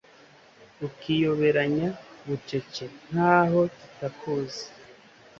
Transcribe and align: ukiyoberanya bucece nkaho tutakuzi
ukiyoberanya 0.87 1.89
bucece 2.25 2.85
nkaho 3.07 3.61
tutakuzi 3.77 4.65